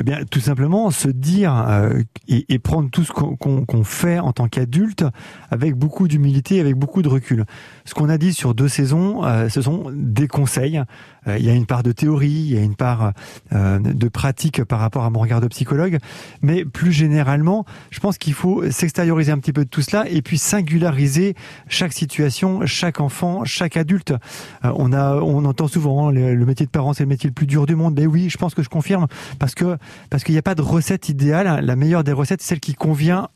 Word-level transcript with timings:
Eh 0.00 0.02
bien, 0.02 0.20
tout 0.24 0.40
simplement 0.40 0.90
se 0.90 1.08
dire 1.08 1.54
euh, 1.68 2.00
et, 2.26 2.58
prendre 2.58 2.88
tout 2.88 3.04
ce 3.04 3.12
qu'on 3.12 3.84
fait 3.84 4.18
en 4.18 4.32
tant 4.32 4.48
qu'adulte 4.48 5.04
avec 5.50 5.74
beaucoup 5.74 6.08
d'humilité, 6.08 6.58
avec 6.58 6.74
beaucoup 6.74 7.02
de 7.02 7.08
recul. 7.08 7.44
Ce 7.84 7.92
qu'on 7.92 8.08
a 8.08 8.16
dit 8.16 8.32
sur 8.32 8.54
deux 8.54 8.68
saisons, 8.68 9.22
euh, 9.26 9.50
ce 9.50 9.60
sont 9.60 9.92
des 9.92 10.26
conseils. 10.26 10.82
Euh, 11.26 11.36
il 11.36 11.44
y 11.44 11.50
a 11.50 11.52
une 11.52 11.66
part 11.66 11.82
de 11.82 11.92
théorie, 11.92 12.30
il 12.30 12.54
y 12.54 12.56
a 12.56 12.62
une 12.62 12.76
part 12.76 13.12
de 13.52 14.08
pratique 14.08 14.64
par 14.64 14.78
rapport 14.78 15.04
à 15.04 15.10
mon 15.10 15.20
regard 15.20 15.42
de 15.42 15.48
psychologue, 15.48 15.98
mais 16.40 16.64
plus 16.64 16.92
généralement, 16.92 17.66
je 17.90 18.00
pense 18.00 18.16
qu'il 18.16 18.32
faut 18.32 18.70
s'extérioriser 18.70 19.32
un 19.32 19.38
petit 19.38 19.52
peu 19.52 19.64
de 19.64 19.68
tout 19.68 19.82
cela 19.82 20.08
et 20.08 20.22
puis 20.22 20.38
singulariser 20.38 21.34
chaque 21.68 21.92
situation, 21.92 22.64
chaque 22.64 23.00
enfant, 23.00 23.44
chaque 23.44 23.76
adulte. 23.76 24.14
on 24.62 24.94
a, 24.94 25.16
on 25.16 25.44
entend 25.44 25.68
souvent 25.68 26.08
hein, 26.08 26.12
le, 26.12 26.34
le 26.34 26.46
métier 26.46 26.64
de 26.64 26.70
parent, 26.70 26.94
c'est 26.94 27.02
le 27.02 27.08
métier 27.08 27.28
le 27.28 27.34
plus 27.34 27.46
dur 27.46 27.66
du 27.66 27.74
monde. 27.74 27.94
Mais 27.98 28.06
oui, 28.06 28.30
je 28.30 28.38
pense 28.38 28.54
que 28.54 28.62
je 28.62 28.70
confirme 28.70 29.06
parce 29.38 29.54
que 29.54 29.76
parce 30.10 30.24
qu'il 30.24 30.34
n'y 30.34 30.38
a 30.38 30.42
pas 30.42 30.54
de 30.54 30.62
recette 30.62 31.08
idéale. 31.08 31.64
La 31.64 31.76
meilleure 31.76 32.04
des 32.04 32.12
recettes, 32.12 32.42
c'est 32.42 32.48
celle 32.48 32.60
qui 32.60 32.74
convient 32.74 33.28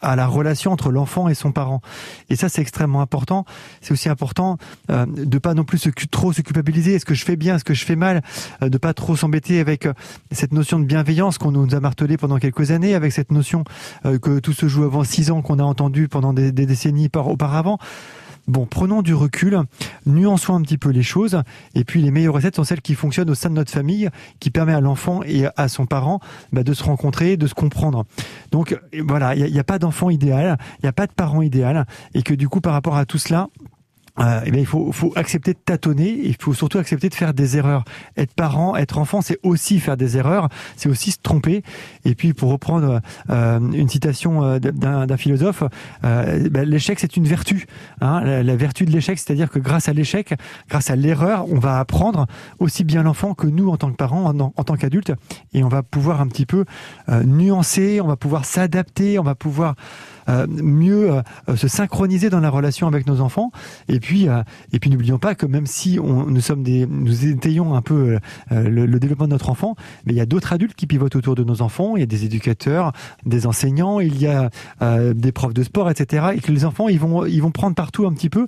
à 0.00 0.14
la 0.14 0.26
relation 0.26 0.72
entre 0.72 0.90
l'enfant 0.90 1.28
et 1.28 1.34
son 1.34 1.50
parent. 1.52 1.80
Et 2.30 2.36
ça, 2.36 2.48
c'est 2.48 2.62
extrêmement 2.62 3.00
important. 3.00 3.44
C'est 3.80 3.92
aussi 3.92 4.08
important 4.08 4.58
euh, 4.90 5.06
de 5.06 5.38
pas 5.38 5.54
non 5.54 5.64
plus 5.64 5.90
trop 6.10 6.32
se 6.32 6.42
culpabiliser. 6.42 6.94
Est-ce 6.94 7.04
que 7.04 7.14
je 7.14 7.24
fais 7.24 7.36
bien, 7.36 7.56
est-ce 7.56 7.64
que 7.64 7.74
je 7.74 7.84
fais 7.84 7.96
mal, 7.96 8.22
euh, 8.62 8.68
de 8.68 8.78
pas 8.78 8.94
trop 8.94 9.16
s'embêter 9.16 9.60
avec 9.60 9.86
euh, 9.86 9.92
cette 10.30 10.52
notion 10.52 10.78
de 10.78 10.84
bienveillance 10.84 11.38
qu'on 11.38 11.52
nous 11.52 11.74
a 11.74 11.80
martelé 11.80 12.16
pendant 12.16 12.38
quelques 12.38 12.70
années, 12.70 12.94
avec 12.94 13.12
cette 13.12 13.32
notion 13.32 13.64
euh, 14.04 14.18
que 14.18 14.38
tout 14.38 14.52
se 14.52 14.68
joue 14.68 14.84
avant 14.84 15.04
six 15.04 15.30
ans 15.30 15.42
qu'on 15.42 15.58
a 15.58 15.64
entendu 15.64 16.08
pendant 16.08 16.32
des, 16.32 16.52
décennies 16.52 17.08
par, 17.08 17.28
auparavant. 17.28 17.78
Bon, 18.46 18.64
prenons 18.64 19.02
du 19.02 19.12
recul, 19.12 19.58
nuançons 20.06 20.54
un 20.54 20.62
petit 20.62 20.78
peu 20.78 20.90
les 20.90 21.02
choses, 21.02 21.42
et 21.74 21.82
puis 21.82 22.00
les 22.00 22.12
meilleures 22.12 22.34
recettes 22.34 22.54
sont 22.54 22.64
celles 22.64 22.80
qui 22.80 22.94
fonctionnent 22.94 23.30
au 23.30 23.34
sein 23.34 23.50
de 23.50 23.54
notre 23.54 23.72
famille, 23.72 24.08
qui 24.38 24.50
permet 24.50 24.72
à 24.72 24.80
l'enfant 24.80 25.22
et 25.24 25.46
à 25.56 25.66
son 25.68 25.86
parent 25.86 26.20
bah, 26.52 26.62
de 26.62 26.72
se 26.72 26.84
rencontrer, 26.84 27.36
de 27.36 27.48
se 27.48 27.54
comprendre. 27.54 28.04
Donc 28.52 28.78
voilà, 29.04 29.34
il 29.34 29.50
n'y 29.50 29.58
a, 29.58 29.60
a, 29.60 29.64
pas 29.64 29.80
d'enfant 29.80 30.10
idéal, 30.10 30.58
il 30.78 30.84
n'y 30.84 30.88
a 30.88 30.92
pas 30.92 31.08
de 31.08 31.12
parent 31.12 31.42
idéal, 31.42 31.86
et 32.14 32.22
que 32.22 32.34
du 32.34 32.48
coup, 32.48 32.60
par 32.60 32.72
rapport 32.72 32.96
à 32.96 33.04
tout 33.04 33.18
cela, 33.18 33.48
euh, 34.18 34.40
eh 34.44 34.50
bien, 34.50 34.60
il 34.60 34.66
faut, 34.66 34.92
faut, 34.92 35.12
accepter 35.16 35.52
de 35.52 35.58
tâtonner. 35.58 36.18
Il 36.24 36.36
faut 36.40 36.54
surtout 36.54 36.78
accepter 36.78 37.08
de 37.08 37.14
faire 37.14 37.34
des 37.34 37.56
erreurs. 37.56 37.84
Être 38.16 38.34
parent, 38.34 38.76
être 38.76 38.98
enfant, 38.98 39.20
c'est 39.20 39.38
aussi 39.42 39.80
faire 39.80 39.96
des 39.96 40.16
erreurs. 40.16 40.48
C'est 40.76 40.88
aussi 40.88 41.12
se 41.12 41.18
tromper. 41.22 41.62
Et 42.04 42.14
puis, 42.14 42.32
pour 42.32 42.50
reprendre 42.50 43.00
euh, 43.30 43.60
une 43.72 43.88
citation 43.88 44.42
euh, 44.44 44.58
d'un 44.58 45.16
philosophe, 45.16 45.62
euh, 46.04 46.48
ben, 46.50 46.68
l'échec 46.68 46.98
c'est 46.98 47.16
une 47.16 47.26
vertu. 47.26 47.66
Hein 48.00 48.20
la, 48.24 48.56
vertu 48.56 48.84
de 48.84 48.90
l'échec, 48.90 49.18
c'est-à-dire 49.18 49.50
que 49.50 49.58
grâce 49.58 49.88
à 49.88 49.92
l'échec, 49.92 50.34
grâce 50.68 50.90
à 50.90 50.96
l'erreur, 50.96 51.46
on 51.50 51.58
va 51.58 51.78
apprendre 51.78 52.26
aussi 52.58 52.84
bien 52.84 53.02
l'enfant 53.02 53.34
que 53.34 53.46
nous 53.46 53.68
en 53.68 53.76
tant 53.76 53.90
que 53.90 53.96
parents, 53.96 54.24
en, 54.24 54.64
tant 54.64 54.76
qu'adultes, 54.76 55.12
et 55.52 55.62
on 55.62 55.68
va 55.68 55.82
pouvoir 55.82 56.20
un 56.20 56.28
petit 56.28 56.46
peu 56.46 56.64
euh, 57.08 57.22
nuancer. 57.24 58.00
On 58.00 58.06
va 58.06 58.16
pouvoir 58.16 58.44
s'adapter. 58.44 59.18
On 59.18 59.22
va 59.22 59.34
pouvoir 59.34 59.74
euh, 60.28 60.46
mieux 60.48 61.22
se 61.54 61.68
synchroniser 61.68 62.30
dans 62.30 62.40
la 62.40 62.50
relation 62.50 62.86
avec 62.86 63.06
nos 63.06 63.20
enfants. 63.20 63.52
Euh, 64.12 64.42
et 64.72 64.78
puis 64.78 64.90
n'oublions 64.90 65.18
pas 65.18 65.34
que 65.34 65.46
même 65.46 65.66
si 65.66 65.98
nous 65.98 66.40
sommes 66.40 66.62
nous 66.62 67.26
étayons 67.26 67.74
un 67.74 67.82
peu 67.82 68.18
le, 68.50 68.86
le, 68.86 68.98
développement 68.98 69.26
de 69.26 69.32
notre 69.32 69.50
enfant, 69.50 69.76
mais 70.04 70.12
il 70.12 70.16
y 70.16 70.20
a 70.20 70.26
d'autres 70.26 70.52
adultes 70.52 70.74
qui 70.74 70.86
pivotent 70.86 71.16
autour 71.16 71.34
de 71.34 71.44
nos 71.44 71.62
enfants. 71.62 71.96
Il 71.96 72.00
y 72.00 72.02
a 72.02 72.06
des 72.06 72.24
éducateurs, 72.24 72.92
des 73.24 73.46
enseignants, 73.46 74.00
il 74.00 74.18
y 74.18 74.26
a 74.26 74.50
des 75.14 75.32
profs 75.32 75.54
de 75.54 75.62
sport, 75.62 75.90
etc. 75.90 76.28
Et 76.34 76.40
que 76.40 76.52
les 76.52 76.64
enfants, 76.64 76.88
ils 76.88 76.98
vont, 76.98 77.26
ils 77.26 77.40
vont 77.40 77.50
prendre 77.50 77.74
partout 77.74 78.06
un 78.06 78.12
petit 78.12 78.30
peu 78.30 78.46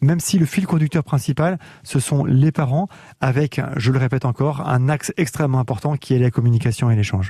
même 0.00 0.20
si 0.20 0.38
le 0.38 0.46
fil 0.46 0.66
conducteur 0.66 1.04
principal, 1.04 1.58
ce 1.82 2.00
sont 2.00 2.24
les 2.24 2.52
parents, 2.52 2.88
avec, 3.20 3.60
je 3.76 3.92
le 3.92 3.98
répète 3.98 4.24
encore, 4.24 4.66
un 4.66 4.88
axe 4.88 5.12
extrêmement 5.16 5.60
important 5.60 5.96
qui 5.96 6.14
est 6.14 6.18
la 6.18 6.30
communication 6.30 6.90
et 6.90 6.96
l'échange. 6.96 7.28